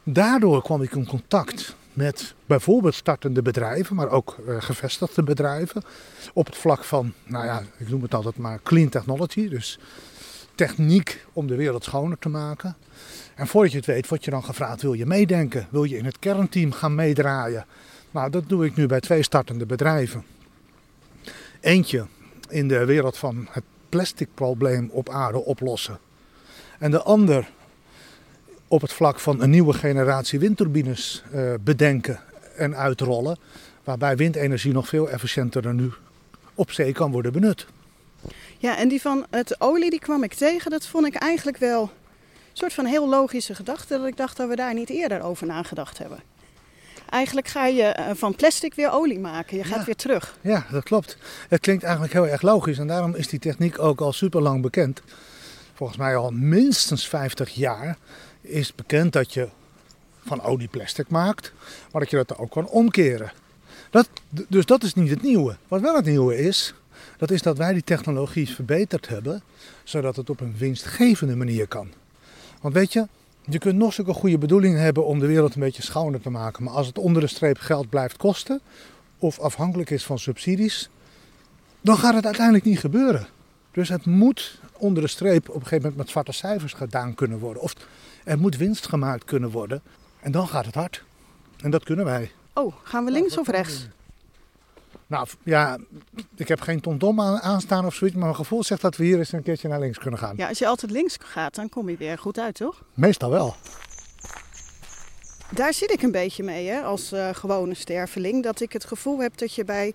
Daardoor 0.08 0.62
kwam 0.62 0.82
ik 0.82 0.92
in 0.92 1.06
contact 1.06 1.76
met 1.92 2.34
bijvoorbeeld 2.46 2.94
startende 2.94 3.42
bedrijven, 3.42 3.96
maar 3.96 4.08
ook 4.08 4.36
uh, 4.48 4.56
gevestigde 4.58 5.22
bedrijven. 5.22 5.82
Op 6.32 6.46
het 6.46 6.56
vlak 6.56 6.84
van, 6.84 7.12
nou 7.24 7.44
ja, 7.44 7.62
ik 7.76 7.88
noem 7.88 8.02
het 8.02 8.14
altijd 8.14 8.36
maar 8.36 8.60
clean 8.62 8.88
technology. 8.88 9.48
Dus 9.48 9.78
techniek 10.54 11.26
om 11.32 11.46
de 11.46 11.54
wereld 11.56 11.84
schoner 11.84 12.18
te 12.18 12.28
maken. 12.28 12.76
En 13.34 13.46
voordat 13.46 13.70
je 13.70 13.76
het 13.76 13.86
weet, 13.86 14.08
word 14.08 14.24
je 14.24 14.30
dan 14.30 14.44
gevraagd: 14.44 14.82
wil 14.82 14.92
je 14.92 15.06
meedenken? 15.06 15.66
Wil 15.70 15.84
je 15.84 15.96
in 15.96 16.04
het 16.04 16.18
kernteam 16.18 16.72
gaan 16.72 16.94
meedraaien? 16.94 17.66
Nou, 18.10 18.30
dat 18.30 18.48
doe 18.48 18.64
ik 18.64 18.76
nu 18.76 18.86
bij 18.86 19.00
twee 19.00 19.22
startende 19.22 19.66
bedrijven. 19.66 20.24
Eentje 21.60 22.06
in 22.48 22.68
de 22.68 22.84
wereld 22.84 23.16
van 23.16 23.48
het 23.50 23.64
plasticprobleem 23.88 24.90
op 24.92 25.08
aarde 25.08 25.44
oplossen. 25.44 25.98
En 26.78 26.90
de 26.90 27.02
ander 27.02 27.50
op 28.68 28.80
het 28.80 28.92
vlak 28.92 29.20
van 29.20 29.42
een 29.42 29.50
nieuwe 29.50 29.72
generatie 29.72 30.38
windturbines 30.38 31.22
uh, 31.34 31.54
bedenken 31.60 32.20
en 32.56 32.76
uitrollen. 32.76 33.38
Waarbij 33.84 34.16
windenergie 34.16 34.72
nog 34.72 34.88
veel 34.88 35.10
efficiënter 35.10 35.62
dan 35.62 35.76
nu 35.76 35.92
op 36.54 36.70
zee 36.70 36.92
kan 36.92 37.10
worden 37.10 37.32
benut. 37.32 37.66
Ja, 38.58 38.78
en 38.78 38.88
die 38.88 39.00
van 39.00 39.26
het 39.30 39.60
olie 39.60 39.90
die 39.90 39.98
kwam 39.98 40.22
ik 40.22 40.34
tegen. 40.34 40.70
Dat 40.70 40.86
vond 40.86 41.06
ik 41.06 41.14
eigenlijk 41.14 41.56
wel 41.56 41.82
een 41.82 41.90
soort 42.52 42.72
van 42.72 42.84
heel 42.84 43.08
logische 43.08 43.54
gedachte. 43.54 43.98
Dat 43.98 44.06
ik 44.06 44.16
dacht 44.16 44.36
dat 44.36 44.48
we 44.48 44.56
daar 44.56 44.74
niet 44.74 44.90
eerder 44.90 45.22
over 45.22 45.46
nagedacht 45.46 45.98
hebben. 45.98 46.18
Eigenlijk 47.10 47.48
ga 47.48 47.66
je 47.66 47.82
eh, 47.82 48.14
van 48.14 48.34
plastic 48.34 48.74
weer 48.74 48.90
olie 48.90 49.18
maken. 49.18 49.56
Je 49.56 49.64
gaat 49.64 49.84
weer 49.84 49.96
terug. 49.96 50.38
Ja, 50.40 50.66
dat 50.70 50.82
klopt. 50.82 51.16
Het 51.48 51.60
klinkt 51.60 51.82
eigenlijk 51.82 52.12
heel 52.12 52.26
erg 52.26 52.42
logisch. 52.42 52.78
En 52.78 52.86
daarom 52.86 53.14
is 53.14 53.28
die 53.28 53.38
techniek 53.38 53.78
ook 53.78 54.00
al 54.00 54.12
super 54.12 54.42
lang 54.42 54.62
bekend. 54.62 55.02
Volgens 55.74 55.98
mij 55.98 56.16
al 56.16 56.30
minstens 56.30 57.08
50 57.08 57.54
jaar 57.54 57.96
is 58.48 58.74
bekend 58.74 59.12
dat 59.12 59.34
je 59.34 59.48
van 60.24 60.42
olie 60.42 60.68
plastic 60.68 61.08
maakt, 61.08 61.52
maar 61.92 62.00
dat 62.00 62.10
je 62.10 62.16
dat 62.16 62.38
ook 62.38 62.50
kan 62.50 62.68
omkeren. 62.68 63.32
Dat, 63.90 64.08
dus 64.48 64.66
dat 64.66 64.82
is 64.82 64.94
niet 64.94 65.10
het 65.10 65.22
nieuwe. 65.22 65.56
Wat 65.68 65.80
wel 65.80 65.96
het 65.96 66.04
nieuwe 66.04 66.38
is, 66.38 66.74
dat 67.16 67.30
is 67.30 67.42
dat 67.42 67.58
wij 67.58 67.72
die 67.72 67.84
technologie 67.84 68.48
verbeterd 68.48 69.08
hebben, 69.08 69.42
zodat 69.84 70.16
het 70.16 70.30
op 70.30 70.40
een 70.40 70.54
winstgevende 70.58 71.36
manier 71.36 71.68
kan. 71.68 71.88
Want 72.60 72.74
weet 72.74 72.92
je, 72.92 73.06
Je 73.48 73.58
kunt 73.58 73.76
nog 73.76 73.92
zulke 73.92 74.12
goede 74.12 74.38
bedoelingen 74.38 74.80
hebben 74.80 75.06
om 75.06 75.18
de 75.18 75.26
wereld 75.26 75.54
een 75.54 75.60
beetje 75.60 75.82
schouder 75.82 76.20
te 76.20 76.30
maken. 76.30 76.64
Maar 76.64 76.74
als 76.74 76.86
het 76.86 76.98
onder 76.98 77.22
de 77.22 77.28
streep 77.28 77.58
geld 77.58 77.88
blijft 77.88 78.16
kosten 78.16 78.60
of 79.18 79.38
afhankelijk 79.38 79.90
is 79.90 80.04
van 80.04 80.18
subsidies, 80.18 80.88
dan 81.80 81.96
gaat 81.96 82.14
het 82.14 82.24
uiteindelijk 82.24 82.64
niet 82.64 82.78
gebeuren. 82.78 83.26
Dus 83.70 83.88
het 83.88 84.06
moet 84.06 84.60
onder 84.72 85.02
de 85.02 85.08
streep 85.08 85.48
op 85.48 85.54
een 85.54 85.60
gegeven 85.60 85.80
moment 85.80 85.96
met 85.96 86.08
zwarte 86.08 86.32
cijfers 86.32 86.72
gedaan 86.72 87.14
kunnen 87.14 87.38
worden. 87.38 87.62
Of 87.62 87.74
er 88.26 88.38
moet 88.38 88.56
winst 88.56 88.88
gemaakt 88.88 89.24
kunnen 89.24 89.50
worden. 89.50 89.82
En 90.20 90.32
dan 90.32 90.48
gaat 90.48 90.66
het 90.66 90.74
hard. 90.74 91.04
En 91.60 91.70
dat 91.70 91.84
kunnen 91.84 92.04
wij. 92.04 92.30
Oh, 92.54 92.74
gaan 92.82 93.04
we 93.04 93.10
links 93.10 93.38
of 93.38 93.48
rechts? 93.48 93.86
Nou 95.06 95.28
ja, 95.42 95.78
ik 96.34 96.48
heb 96.48 96.60
geen 96.60 96.80
tomtom 96.80 97.20
aan, 97.20 97.40
aanstaan 97.40 97.86
of 97.86 97.94
zoiets, 97.94 98.16
maar 98.16 98.24
mijn 98.24 98.36
gevoel 98.36 98.62
zegt 98.64 98.80
dat 98.80 98.96
we 98.96 99.04
hier 99.04 99.18
eens 99.18 99.32
een 99.32 99.42
keertje 99.42 99.68
naar 99.68 99.80
links 99.80 99.98
kunnen 99.98 100.20
gaan. 100.20 100.36
Ja, 100.36 100.48
als 100.48 100.58
je 100.58 100.66
altijd 100.66 100.90
links 100.90 101.16
gaat, 101.20 101.54
dan 101.54 101.68
kom 101.68 101.88
je 101.88 101.96
weer 101.96 102.18
goed 102.18 102.38
uit, 102.38 102.54
toch? 102.54 102.82
Meestal 102.94 103.30
wel. 103.30 103.54
Daar 105.50 105.74
zit 105.74 105.92
ik 105.92 106.02
een 106.02 106.10
beetje 106.10 106.42
mee, 106.42 106.68
hè, 106.68 106.80
als 106.80 107.12
uh, 107.12 107.28
gewone 107.32 107.74
sterveling. 107.74 108.42
Dat 108.42 108.60
ik 108.60 108.72
het 108.72 108.84
gevoel 108.84 109.18
heb 109.18 109.36
dat 109.36 109.54
je 109.54 109.64
bij 109.64 109.94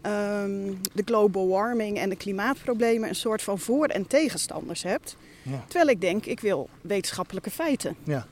ehm, 0.00 0.72
de 0.92 1.02
global 1.04 1.48
warming 1.48 1.98
en 1.98 2.08
de 2.08 2.16
klimaatproblemen 2.16 3.08
een 3.08 3.14
soort 3.14 3.42
van 3.42 3.58
voor- 3.58 3.86
en 3.86 4.06
tegenstanders 4.06 4.82
hebt. 4.82 5.16
Ja. 5.44 5.64
Terwijl 5.66 5.90
ik 5.90 6.00
denk, 6.00 6.26
ik 6.26 6.40
wil 6.40 6.68
wetenschappelijke 6.80 7.50
feiten. 7.50 7.96
Ja, 8.04 8.26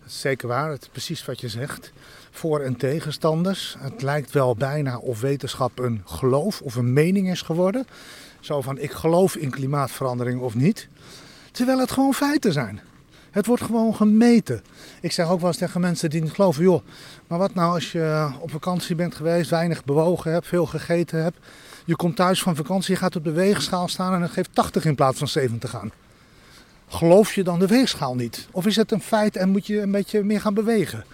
dat 0.00 0.10
is 0.10 0.20
zeker 0.20 0.48
waar. 0.48 0.70
Het 0.70 0.82
is 0.82 0.88
precies 0.88 1.24
wat 1.24 1.40
je 1.40 1.48
zegt 1.48 1.92
voor- 2.30 2.60
en 2.60 2.76
tegenstanders. 2.76 3.76
Het 3.78 4.02
lijkt 4.02 4.30
wel 4.30 4.54
bijna 4.56 4.98
of 4.98 5.20
wetenschap 5.20 5.78
een 5.78 6.02
geloof 6.04 6.60
of 6.60 6.74
een 6.74 6.92
mening 6.92 7.30
is 7.30 7.42
geworden. 7.42 7.86
Zo 8.40 8.60
van 8.60 8.78
ik 8.78 8.90
geloof 8.92 9.36
in 9.36 9.50
klimaatverandering 9.50 10.40
of 10.40 10.54
niet. 10.54 10.88
Terwijl 11.50 11.78
het 11.78 11.90
gewoon 11.90 12.14
feiten 12.14 12.52
zijn. 12.52 12.80
Het 13.30 13.46
wordt 13.46 13.62
gewoon 13.62 13.94
gemeten. 13.94 14.62
Ik 15.00 15.12
zeg 15.12 15.28
ook 15.28 15.38
wel 15.40 15.48
eens 15.48 15.58
tegen 15.58 15.80
mensen 15.80 16.10
die 16.10 16.22
niet 16.22 16.32
geloven: 16.32 16.62
joh, 16.62 16.82
maar 17.26 17.38
wat 17.38 17.54
nou 17.54 17.74
als 17.74 17.92
je 17.92 18.30
op 18.40 18.50
vakantie 18.50 18.94
bent 18.94 19.14
geweest, 19.14 19.50
weinig 19.50 19.84
bewogen 19.84 20.32
hebt, 20.32 20.46
veel 20.46 20.66
gegeten 20.66 21.22
hebt. 21.22 21.38
Je 21.84 21.96
komt 21.96 22.16
thuis 22.16 22.42
van 22.42 22.56
vakantie, 22.56 22.94
je 22.94 23.00
gaat 23.00 23.16
op 23.16 23.24
de 23.24 23.32
weegschaal 23.32 23.88
staan 23.88 24.14
en 24.14 24.22
het 24.22 24.30
geeft 24.30 24.54
80 24.54 24.84
in 24.84 24.94
plaats 24.94 25.18
van 25.18 25.28
70 25.28 25.76
aan. 25.76 25.92
Geloof 26.92 27.34
je 27.34 27.42
dan 27.42 27.58
de 27.58 27.66
weegschaal 27.66 28.14
niet? 28.14 28.48
Of 28.50 28.66
is 28.66 28.76
het 28.76 28.92
een 28.92 29.00
feit 29.00 29.36
en 29.36 29.48
moet 29.48 29.66
je 29.66 29.80
een 29.80 29.90
beetje 29.90 30.22
meer 30.22 30.40
gaan 30.40 30.54
bewegen? 30.54 31.04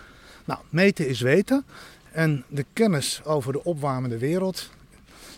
Nou, 0.45 0.61
meten 0.69 1.09
is 1.09 1.21
weten. 1.21 1.65
En 2.13 2.45
de 2.49 2.65
kennis 2.73 3.21
over 3.25 3.53
de 3.53 3.65
opwarmende 3.65 4.19
wereld 4.19 4.71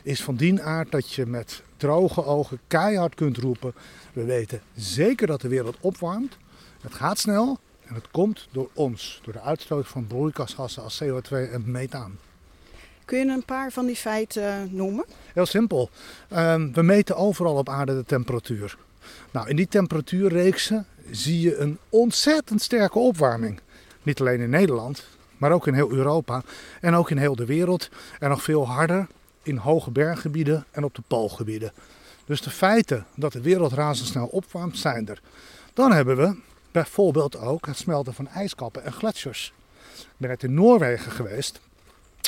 is 0.02 0.22
van 0.22 0.36
die 0.36 0.62
aard 0.62 0.90
dat 0.90 1.12
je 1.12 1.26
met 1.26 1.62
droge 1.76 2.24
ogen 2.24 2.60
keihard 2.66 3.14
kunt 3.14 3.36
roepen: 3.36 3.74
We 4.12 4.24
weten 4.24 4.60
zeker 4.74 5.26
dat 5.26 5.40
de 5.40 5.48
wereld 5.48 5.76
opwarmt. 5.80 6.36
Het 6.80 6.94
gaat 6.94 7.18
snel 7.18 7.58
en 7.86 7.94
het 7.94 8.10
komt 8.10 8.48
door 8.52 8.70
ons, 8.74 9.20
door 9.24 9.32
de 9.32 9.40
uitstoot 9.40 9.88
van 9.88 10.06
broeikasgassen 10.06 10.82
als 10.82 11.02
CO2 11.04 11.28
en 11.30 11.62
methaan. 11.64 12.18
Kun 13.04 13.18
je 13.18 13.26
een 13.26 13.44
paar 13.44 13.72
van 13.72 13.86
die 13.86 13.96
feiten 13.96 14.44
eh, 14.44 14.56
noemen? 14.70 15.04
Heel 15.32 15.46
simpel. 15.46 15.90
Ehm, 16.28 16.72
we 16.72 16.82
meten 16.82 17.16
overal 17.16 17.56
op 17.56 17.68
aarde 17.68 17.94
de 17.94 18.04
temperatuur. 18.04 18.76
Nou, 19.30 19.48
in 19.48 19.56
die 19.56 19.68
temperatuurreeksen 19.68 20.86
zie 21.10 21.40
je 21.40 21.56
een 21.56 21.78
ontzettend 21.88 22.62
sterke 22.62 22.98
opwarming. 22.98 23.60
Niet 24.02 24.20
alleen 24.20 24.40
in 24.40 24.50
Nederland, 24.50 25.06
maar 25.36 25.52
ook 25.52 25.66
in 25.66 25.74
heel 25.74 25.90
Europa 25.90 26.42
en 26.80 26.94
ook 26.94 27.10
in 27.10 27.18
heel 27.18 27.36
de 27.36 27.44
wereld. 27.44 27.88
En 28.18 28.28
nog 28.28 28.42
veel 28.42 28.68
harder 28.68 29.06
in 29.42 29.56
hoge 29.56 29.90
berggebieden 29.90 30.64
en 30.70 30.84
op 30.84 30.94
de 30.94 31.02
poolgebieden. 31.06 31.72
Dus 32.24 32.42
de 32.42 32.50
feiten 32.50 33.06
dat 33.16 33.32
de 33.32 33.40
wereld 33.40 33.72
razendsnel 33.72 34.26
opwarmt 34.26 34.78
zijn 34.78 35.08
er. 35.08 35.20
Dan 35.74 35.92
hebben 35.92 36.16
we 36.16 36.36
bijvoorbeeld 36.72 37.38
ook 37.38 37.66
het 37.66 37.76
smelten 37.76 38.14
van 38.14 38.28
ijskappen 38.28 38.84
en 38.84 38.92
gletsjers. 38.92 39.52
Ik 39.98 40.06
ben 40.16 40.28
net 40.28 40.42
in 40.42 40.54
Noorwegen 40.54 41.12
geweest, 41.12 41.60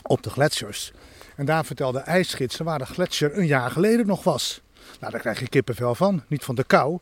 op 0.03 0.23
de 0.23 0.31
gletsjers. 0.31 0.93
En 1.37 1.45
daar 1.45 1.65
vertelde 1.65 1.99
ijsgidsen 1.99 2.65
waar 2.65 2.79
de 2.79 2.87
gletsjer 2.87 3.39
een 3.39 3.47
jaar 3.47 3.71
geleden 3.71 4.07
nog 4.07 4.25
was. 4.25 4.61
Nou, 5.01 5.13
daar 5.13 5.21
krijg 5.21 5.41
je 5.41 5.49
kippenvel 5.49 5.95
van. 5.95 6.23
Niet 6.27 6.45
van 6.45 6.55
de 6.55 6.65
kou, 6.65 6.99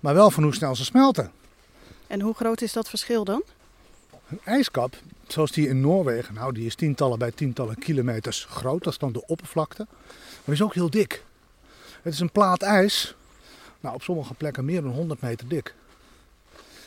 maar 0.00 0.14
wel 0.14 0.30
van 0.30 0.42
hoe 0.42 0.54
snel 0.54 0.76
ze 0.76 0.84
smelten. 0.84 1.30
En 2.06 2.20
hoe 2.20 2.34
groot 2.34 2.60
is 2.60 2.72
dat 2.72 2.88
verschil 2.88 3.24
dan? 3.24 3.42
Een 4.28 4.40
ijskap, 4.44 4.96
zoals 5.26 5.52
die 5.52 5.68
in 5.68 5.80
Noorwegen, 5.80 6.34
nou 6.34 6.52
die 6.52 6.66
is 6.66 6.74
tientallen 6.74 7.18
bij 7.18 7.30
tientallen 7.30 7.78
kilometers 7.78 8.44
groot. 8.44 8.84
Dat 8.84 8.92
is 8.92 8.98
dan 8.98 9.12
de 9.12 9.26
oppervlakte. 9.26 9.86
Maar 9.88 10.44
die 10.44 10.54
is 10.54 10.62
ook 10.62 10.74
heel 10.74 10.90
dik. 10.90 11.24
Het 12.02 12.12
is 12.12 12.20
een 12.20 12.32
plaat 12.32 12.62
ijs, 12.62 13.14
nou 13.80 13.94
op 13.94 14.02
sommige 14.02 14.34
plekken 14.34 14.64
meer 14.64 14.82
dan 14.82 14.90
100 14.90 15.20
meter 15.20 15.48
dik. 15.48 15.74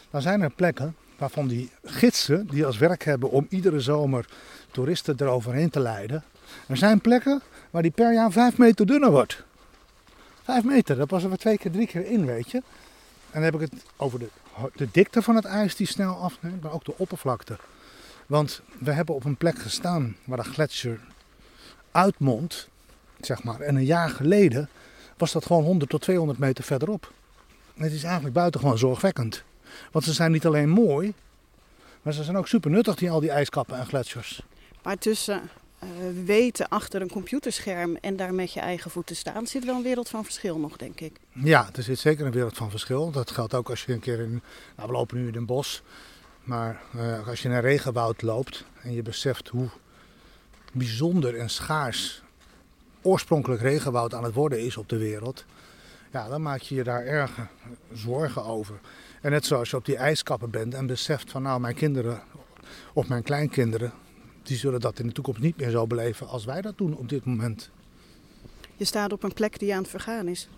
Dan 0.09 0.21
zijn 0.21 0.41
er 0.41 0.49
plekken 0.49 0.95
waarvan 1.17 1.47
die 1.47 1.71
gidsen, 1.83 2.47
die 2.47 2.65
als 2.65 2.77
werk 2.77 3.03
hebben 3.03 3.29
om 3.29 3.45
iedere 3.49 3.79
zomer 3.79 4.25
toeristen 4.71 5.15
eroverheen 5.17 5.69
te 5.69 5.79
leiden. 5.79 6.23
Er 6.67 6.77
zijn 6.77 7.01
plekken 7.01 7.41
waar 7.69 7.81
die 7.81 7.91
per 7.91 8.13
jaar 8.13 8.31
5 8.31 8.57
meter 8.57 8.85
dunner 8.85 9.11
wordt. 9.11 9.43
5 10.43 10.63
meter, 10.63 10.95
daar 10.95 11.05
passen 11.05 11.29
we 11.29 11.37
twee 11.37 11.57
keer, 11.57 11.71
drie 11.71 11.87
keer 11.87 12.05
in, 12.05 12.25
weet 12.25 12.51
je. 12.51 12.57
En 12.57 13.41
dan 13.41 13.43
heb 13.43 13.53
ik 13.53 13.61
het 13.61 13.73
over 13.97 14.19
de 14.19 14.29
de 14.75 14.87
dikte 14.91 15.21
van 15.21 15.35
het 15.35 15.45
ijs 15.45 15.75
die 15.75 15.87
snel 15.87 16.15
afneemt, 16.15 16.63
maar 16.63 16.71
ook 16.71 16.85
de 16.85 16.97
oppervlakte. 16.97 17.57
Want 18.25 18.61
we 18.79 18.91
hebben 18.91 19.15
op 19.15 19.25
een 19.25 19.35
plek 19.35 19.59
gestaan 19.59 20.15
waar 20.23 20.37
de 20.37 20.43
gletsjer 20.43 20.99
uitmondt, 21.91 22.69
zeg 23.19 23.43
maar. 23.43 23.59
En 23.59 23.75
een 23.75 23.85
jaar 23.85 24.09
geleden 24.09 24.69
was 25.17 25.31
dat 25.31 25.45
gewoon 25.45 25.63
100 25.63 25.89
tot 25.89 26.01
200 26.01 26.39
meter 26.39 26.63
verderop. 26.63 27.11
Het 27.73 27.91
is 27.91 28.03
eigenlijk 28.03 28.33
buitengewoon 28.33 28.77
zorgwekkend. 28.77 29.43
Want 29.91 30.05
ze 30.05 30.13
zijn 30.13 30.31
niet 30.31 30.45
alleen 30.45 30.69
mooi, 30.69 31.13
maar 32.01 32.13
ze 32.13 32.23
zijn 32.23 32.37
ook 32.37 32.47
super 32.47 32.71
nuttig, 32.71 32.95
die, 32.95 33.11
al 33.11 33.19
die 33.19 33.31
ijskappen 33.31 33.77
en 33.77 33.85
gletsjers. 33.85 34.43
Maar 34.83 34.97
tussen 34.97 35.41
weten 36.25 36.69
achter 36.69 37.01
een 37.01 37.09
computerscherm 37.09 37.95
en 37.95 38.15
daar 38.15 38.33
met 38.33 38.53
je 38.53 38.59
eigen 38.59 38.91
voeten 38.91 39.15
staan, 39.15 39.47
zit 39.47 39.65
wel 39.65 39.75
een 39.75 39.83
wereld 39.83 40.09
van 40.09 40.23
verschil 40.23 40.57
nog, 40.59 40.77
denk 40.77 40.99
ik. 40.99 41.19
Ja, 41.33 41.69
er 41.75 41.83
zit 41.83 41.99
zeker 41.99 42.25
een 42.25 42.31
wereld 42.31 42.57
van 42.57 42.69
verschil. 42.69 43.11
Dat 43.11 43.31
geldt 43.31 43.53
ook 43.53 43.69
als 43.69 43.85
je 43.85 43.93
een 43.93 43.99
keer 43.99 44.19
in. 44.19 44.41
Nou, 44.75 44.87
we 44.89 44.93
lopen 44.93 45.17
nu 45.17 45.27
in 45.27 45.35
een 45.35 45.45
bos. 45.45 45.83
Maar 46.43 46.81
uh, 46.95 47.27
als 47.27 47.41
je 47.41 47.49
in 47.49 47.55
een 47.55 47.61
regenwoud 47.61 48.21
loopt 48.21 48.65
en 48.81 48.93
je 48.93 49.01
beseft 49.01 49.47
hoe 49.47 49.69
bijzonder 50.71 51.37
en 51.37 51.49
schaars 51.49 52.21
oorspronkelijk 53.01 53.61
regenwoud 53.61 54.13
aan 54.13 54.23
het 54.23 54.33
worden 54.33 54.59
is 54.59 54.77
op 54.77 54.89
de 54.89 54.97
wereld. 54.97 55.45
Ja, 56.11 56.27
dan 56.27 56.41
maak 56.41 56.61
je 56.61 56.75
je 56.75 56.83
daar 56.83 57.05
erg 57.05 57.31
zorgen 57.93 58.45
over. 58.45 58.79
En 59.21 59.31
net 59.31 59.45
zoals 59.45 59.69
je 59.69 59.77
op 59.77 59.85
die 59.85 59.97
ijskappen 59.97 60.49
bent 60.49 60.73
en 60.73 60.85
beseft 60.85 61.31
van 61.31 61.41
nou 61.41 61.59
mijn 61.59 61.75
kinderen 61.75 62.21
of 62.93 63.07
mijn 63.07 63.23
kleinkinderen 63.23 63.93
die 64.51 64.59
zullen 64.59 64.79
dat 64.79 64.99
in 64.99 65.07
de 65.07 65.13
toekomst 65.13 65.41
niet 65.41 65.57
meer 65.57 65.69
zo 65.69 65.87
beleven 65.87 66.27
als 66.27 66.45
wij 66.45 66.61
dat 66.61 66.77
doen 66.77 66.97
op 66.97 67.09
dit 67.09 67.25
moment. 67.25 67.69
Je 68.75 68.85
staat 68.85 69.11
op 69.11 69.23
een 69.23 69.33
plek 69.33 69.59
die 69.59 69.73
aan 69.73 69.81
het 69.81 69.89
vergaan 69.89 70.27
is. 70.27 70.49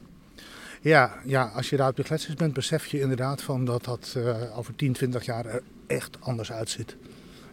Ja, 0.81 1.21
ja 1.25 1.45
als 1.55 1.69
je 1.69 1.77
daar 1.77 1.89
op 1.89 1.95
de 1.95 2.03
gletsjers 2.03 2.35
bent, 2.35 2.53
besef 2.53 2.85
je 2.85 2.99
inderdaad 2.99 3.41
van 3.41 3.65
dat 3.65 3.83
dat 3.83 4.13
uh, 4.17 4.57
over 4.57 4.75
10, 4.75 4.93
20 4.93 5.25
jaar 5.25 5.45
er 5.45 5.63
echt 5.87 6.17
anders 6.19 6.51
uitziet. 6.51 6.95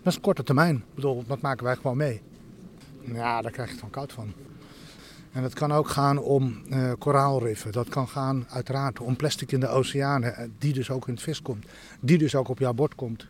Dat 0.03 0.07
is 0.07 0.15
een 0.15 0.21
korte 0.21 0.43
termijn. 0.43 0.77
Ik 0.77 0.95
bedoel, 0.95 1.25
dat 1.27 1.41
maken 1.41 1.65
wij 1.65 1.77
gewoon 1.77 1.97
mee. 1.97 2.23
Ja, 3.01 3.43
daar 3.43 3.53
krijg 3.53 3.69
je 3.69 3.75
het 3.75 3.83
van 3.83 3.91
koud 3.91 4.13
van. 4.13 4.33
En 5.33 5.43
het 5.43 5.55
kan 5.55 5.73
ook 5.73 5.89
gaan 5.89 6.19
om 6.19 6.63
uh, 6.69 6.93
koraalriffen. 6.99 7.73
Dat 7.73 7.89
kan 7.89 8.09
gaan 8.09 8.47
uiteraard 8.49 9.01
om 9.01 9.17
plastic 9.17 9.53
in 9.53 9.61
de 9.61 9.69
oceanen, 9.69 10.37
eh, 10.37 10.49
die 10.59 10.73
dus 10.73 10.91
ook 10.91 11.09
in 11.09 11.15
het 11.15 11.23
vis 11.23 11.43
komt. 11.43 11.67
Die 12.01 12.19
dus 12.19 12.35
ook 12.35 12.49
op 12.49 12.59
jouw 12.59 12.73
bord 12.73 12.95
komt. 12.95 13.27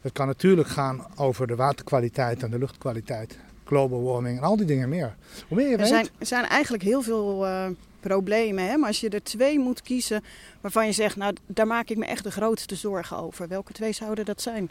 Het 0.00 0.12
kan 0.12 0.26
natuurlijk 0.26 0.68
gaan 0.68 1.06
over 1.16 1.46
de 1.46 1.56
waterkwaliteit 1.56 2.42
en 2.42 2.50
de 2.50 2.58
luchtkwaliteit, 2.58 3.38
global 3.64 4.02
warming 4.02 4.38
en 4.38 4.44
al 4.44 4.56
die 4.56 4.66
dingen 4.66 4.88
meer. 4.88 5.16
Hoe 5.48 5.56
meer 5.56 5.66
je 5.66 5.72
er 5.72 5.78
weet... 5.78 5.88
Zijn, 5.88 6.08
er 6.18 6.26
zijn 6.26 6.44
eigenlijk 6.44 6.82
heel 6.82 7.02
veel 7.02 7.46
uh, 7.46 7.66
problemen, 8.00 8.68
hè? 8.68 8.76
maar 8.76 8.88
als 8.88 9.00
je 9.00 9.08
er 9.08 9.22
twee 9.22 9.58
moet 9.58 9.82
kiezen 9.82 10.24
waarvan 10.60 10.86
je 10.86 10.92
zegt, 10.92 11.16
nou 11.16 11.34
daar 11.46 11.66
maak 11.66 11.88
ik 11.88 11.96
me 11.96 12.04
echt 12.04 12.24
de 12.24 12.30
grootste 12.30 12.74
zorgen 12.74 13.16
over. 13.16 13.48
Welke 13.48 13.72
twee 13.72 13.92
zouden 13.92 14.24
dat 14.24 14.42
zijn? 14.42 14.70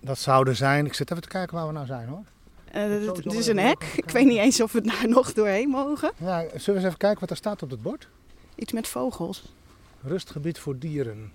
Dat 0.00 0.18
zouden 0.18 0.56
zijn, 0.56 0.86
ik 0.86 0.94
zit 0.94 1.10
even 1.10 1.22
te 1.22 1.28
kijken 1.28 1.56
waar 1.56 1.66
we 1.66 1.72
nou 1.72 1.86
zijn 1.86 2.08
hoor. 2.08 2.24
Uh, 2.76 3.06
het 3.06 3.32
is 3.32 3.46
een 3.46 3.58
hek. 3.58 3.92
Ik 3.96 4.10
weet 4.10 4.26
niet 4.26 4.38
eens 4.38 4.60
of 4.60 4.72
we 4.72 4.80
daar 4.80 5.08
nog 5.18 5.32
doorheen 5.32 5.68
mogen. 5.68 6.12
Ja, 6.16 6.38
zullen 6.40 6.64
we 6.64 6.72
eens 6.72 6.84
even 6.84 6.96
kijken 6.96 7.20
wat 7.20 7.30
er 7.30 7.36
staat 7.36 7.62
op 7.62 7.70
het 7.70 7.82
bord? 7.82 8.08
Iets 8.54 8.72
met 8.72 8.88
vogels. 8.88 9.52
Rustgebied 10.02 10.58
voor 10.58 10.78
dieren. 10.78 11.32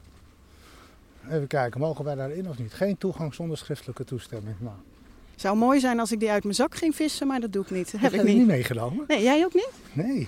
Even 1.29 1.48
kijken, 1.48 1.79
mogen 1.79 2.05
wij 2.05 2.15
daarin 2.15 2.50
of 2.50 2.57
niet? 2.57 2.74
Geen 2.74 2.98
toegang 2.98 3.33
zonder 3.33 3.57
schriftelijke 3.57 4.03
toestemming. 4.03 4.55
Nou. 4.59 4.75
Zou 5.36 5.57
mooi 5.57 5.79
zijn 5.79 6.00
als 6.00 6.12
ik 6.12 6.19
die 6.19 6.31
uit 6.31 6.43
mijn 6.43 6.55
zak 6.55 6.75
ging 6.75 6.95
vissen, 6.95 7.27
maar 7.27 7.39
dat 7.39 7.53
doe 7.53 7.63
ik 7.63 7.71
niet. 7.71 7.91
Dat 7.91 8.01
heb 8.01 8.13
ik 8.13 8.24
niet. 8.24 8.38
niet 8.38 8.48
meegenomen. 8.48 9.05
Nee, 9.07 9.21
jij 9.24 9.45
ook 9.45 9.53
niet? 9.53 9.71
Nee. 9.93 10.27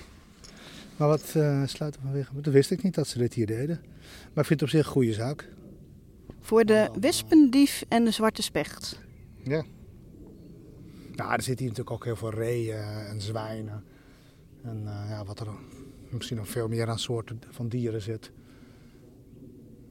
Maar 0.96 1.08
wat 1.08 1.34
uh, 1.36 1.62
sluiten 1.66 2.00
vanwege? 2.02 2.40
Dat 2.40 2.52
wist 2.52 2.70
ik 2.70 2.82
niet 2.82 2.94
dat 2.94 3.06
ze 3.06 3.18
dit 3.18 3.34
hier 3.34 3.46
deden. 3.46 3.80
Maar 4.32 4.42
ik 4.42 4.46
vind 4.46 4.60
het 4.60 4.62
op 4.62 4.68
zich 4.68 4.86
een 4.86 4.92
goede 4.92 5.12
zaak. 5.12 5.48
Voor 6.40 6.64
de 6.64 6.90
wespendief 7.00 7.84
en 7.88 8.04
de 8.04 8.10
zwarte 8.10 8.42
specht. 8.42 9.00
Ja. 9.42 9.64
Nou, 11.14 11.32
er 11.32 11.42
zit 11.42 11.58
hier 11.58 11.68
natuurlijk 11.68 11.96
ook 11.96 12.04
heel 12.04 12.16
veel 12.16 12.30
reeën 12.30 12.76
en 13.08 13.20
zwijnen. 13.20 13.84
En 14.62 14.82
uh, 14.84 15.04
ja, 15.08 15.24
wat 15.24 15.40
er 15.40 15.46
misschien 16.08 16.36
nog 16.36 16.48
veel 16.48 16.68
meer 16.68 16.88
aan 16.88 16.98
soorten 16.98 17.40
van 17.50 17.68
dieren 17.68 18.02
zit. 18.02 18.30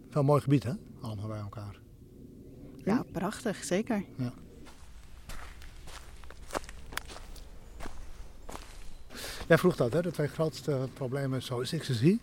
Wel 0.10 0.22
een 0.22 0.25
mooi 0.25 0.41
gebied, 0.41 0.63
hè? 0.63 0.74
Allemaal 1.01 1.27
bij 1.27 1.39
elkaar. 1.39 1.79
Ja, 2.86 3.03
prachtig, 3.12 3.63
zeker. 3.63 4.03
Ja. 4.15 4.34
Jij 9.48 9.58
vroeg 9.58 9.75
dat, 9.75 9.93
hè? 9.93 10.01
De 10.01 10.12
twee 10.12 10.27
grootste 10.27 10.88
problemen 10.93 11.41
zoals 11.41 11.74
ik 11.74 11.84
ze 11.84 11.93
zie. 11.93 12.20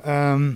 Ehm, 0.00 0.52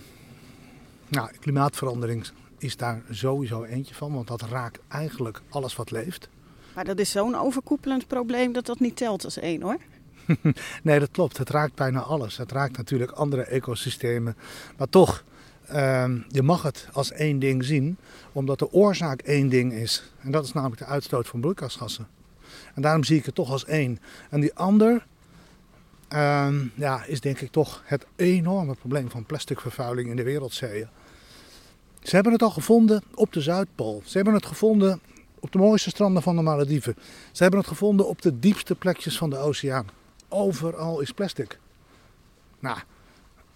nou, 1.09 1.31
klimaatverandering 1.41 2.27
is 2.59 2.77
daar 2.77 3.03
sowieso 3.11 3.65
eentje 3.65 3.95
van, 3.95 4.13
want 4.13 4.29
dat 4.29 4.43
raakt 4.43 4.79
eigenlijk 4.89 5.43
alles 5.49 5.77
wat 5.77 5.91
leeft. 5.91 6.29
Maar 6.75 6.85
dat 6.85 6.99
is 6.99 7.11
zo'n 7.11 7.35
overkoepelend 7.35 8.07
probleem 8.07 8.53
dat 8.53 8.67
dat 8.67 8.81
niet 8.81 8.97
telt 8.97 9.25
als 9.25 9.39
één 9.39 9.63
hoor. 9.63 9.79
Nee, 10.83 10.99
dat 10.99 11.11
klopt. 11.11 11.39
Het 11.39 11.51
raakt 11.51 11.75
bijna 11.75 12.01
alles. 12.01 12.37
Het 12.37 12.53
raakt 12.53 12.77
natuurlijk 12.77 13.11
andere 13.11 13.43
ecosystemen. 13.43 14.37
Maar 14.77 14.89
toch, 14.89 15.25
ehm, 15.69 16.19
je 16.29 16.43
mag 16.43 16.63
het 16.63 16.89
als 16.93 17.13
één 17.13 17.39
ding 17.39 17.65
zien, 17.65 17.97
omdat 18.33 18.59
de 18.59 18.73
oorzaak 18.73 19.21
één 19.21 19.49
ding 19.49 19.73
is. 19.73 20.13
En 20.21 20.31
dat 20.31 20.45
is 20.45 20.53
namelijk 20.53 20.81
de 20.81 20.87
uitstoot 20.87 21.29
van 21.29 21.41
broeikasgassen. 21.41 22.09
En 22.75 22.83
daarom 22.83 23.05
zie 23.05 23.19
ik 23.19 23.25
het 23.25 23.35
toch 23.35 23.51
als 23.51 23.65
één. 23.65 23.99
En 24.31 24.41
die 24.41 24.55
ander 24.55 25.07
ehm, 26.09 26.67
ja, 26.75 27.05
is 27.05 27.21
denk 27.21 27.41
ik 27.41 27.51
toch 27.51 27.83
het 27.85 28.07
enorme 28.17 28.75
probleem 28.75 29.11
van 29.11 29.27
plasticvervuiling 29.27 30.11
in 30.11 30.17
de 30.17 30.23
wereldzeeën. 30.23 30.89
Ze 32.03 32.15
hebben 32.15 32.33
het 32.33 32.43
al 32.43 32.51
gevonden 32.51 33.03
op 33.15 33.33
de 33.33 33.41
Zuidpool. 33.41 34.03
Ze 34.05 34.17
hebben 34.17 34.35
het 34.35 34.47
gevonden 34.47 35.01
op 35.41 35.53
de 35.53 35.59
mooiste 35.59 35.91
stranden 35.91 36.23
van 36.23 36.37
de 36.37 36.43
Malediven. 36.43 36.97
Ze 37.33 37.43
hebben 37.43 37.61
het 37.61 37.69
gevonden 37.69 38.09
op 38.09 38.23
de 38.23 38.39
diepste 38.39 38.75
plekjes 38.75 39.19
van 39.19 39.31
de 39.31 39.37
oceaan. 39.37 39.87
Overal 40.29 41.01
is 41.01 41.13
plastic. 41.13 41.59
Nou, 42.59 42.79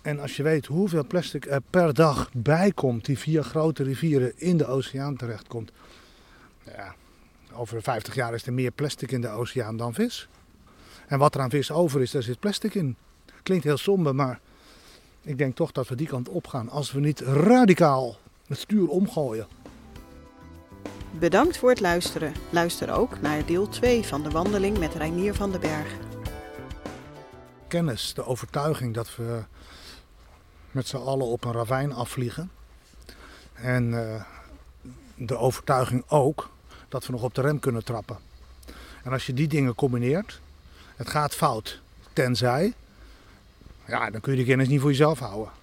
en 0.03 0.21
als 0.21 0.37
je 0.37 0.43
weet 0.43 0.67
hoeveel 0.67 1.07
plastic 1.07 1.47
er 1.47 1.61
per 1.71 1.95
dag 1.95 2.31
bijkomt 2.33 3.05
die 3.05 3.19
via 3.19 3.43
grote 3.43 3.83
rivieren 3.83 4.33
in 4.37 4.57
de 4.57 4.67
oceaan 4.67 5.17
terechtkomt. 5.17 5.73
Ja, 6.65 6.95
over 7.53 7.83
50 7.83 8.15
jaar 8.15 8.35
is 8.35 8.47
er 8.47 8.53
meer 8.53 8.71
plastic 8.71 9.11
in 9.11 9.21
de 9.21 9.29
oceaan 9.29 9.77
dan 9.77 9.95
vis. 9.95 10.29
En 11.07 11.19
wat 11.19 11.35
er 11.35 11.41
aan 11.41 11.51
vis 11.51 11.71
over 11.71 12.01
is, 12.01 12.11
daar 12.11 12.23
zit 12.23 12.41
plastic 12.41 12.75
in. 12.75 12.97
Klinkt 13.43 13.65
heel 13.65 13.77
somber, 13.77 14.15
maar 14.15 14.41
ik 15.23 15.39
denk 15.39 15.57
toch 15.57 15.73
dat 15.73 15.89
we 15.89 15.95
die 15.95 16.07
kant 16.07 16.29
op 16.29 16.47
gaan 16.47 16.69
als 16.69 16.93
we 16.93 17.01
niet 17.01 17.21
radicaal 17.21 18.17
het 18.47 18.59
stuur 18.59 18.89
omgooien. 18.89 19.47
Bedankt 21.19 21.57
voor 21.57 21.71
het 21.71 21.81
luisteren. 21.81 22.33
Luister 22.51 22.93
ook 22.93 23.21
naar 23.21 23.47
deel 23.47 23.69
2 23.69 24.03
van 24.03 24.23
de 24.23 24.31
wandeling 24.31 24.79
met 24.79 24.95
Reinier 24.95 25.35
van 25.35 25.51
den 25.51 25.61
Berg. 25.61 25.97
kennis, 27.69 28.15
de 28.15 28.25
overtuiging 28.25 28.95
dat 28.95 29.17
we 29.17 29.45
met 30.73 30.87
z'n 30.87 30.97
allen 30.97 31.27
op 31.27 31.45
een 31.45 31.53
ravijn 31.53 31.93
afvliegen. 31.93 32.51
En 33.55 34.09
eh, 34.15 34.25
de 35.15 35.37
overtuiging 35.37 36.05
ook 36.09 36.51
dat 36.89 37.07
we 37.07 37.13
nog 37.13 37.23
op 37.23 37.35
de 37.35 37.41
rem 37.41 37.59
kunnen 37.59 37.85
trappen. 37.85 38.19
En 39.03 39.13
als 39.13 39.27
je 39.27 39.35
die 39.35 39.49
dingen 39.49 39.75
combineert, 39.75 40.41
het 40.97 41.09
gaat 41.09 41.35
fout, 41.35 41.81
tenzij, 42.13 42.75
ja, 43.87 44.11
dan 44.11 44.21
kun 44.21 44.33
je 44.33 44.39
die 44.39 44.47
kennis 44.47 44.69
niet 44.69 44.81
voor 44.81 44.91
jezelf 44.91 45.19
houden. 45.19 45.62